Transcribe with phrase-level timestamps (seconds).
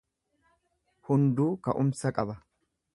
[1.09, 2.43] Hunduu ka'umsa qaba.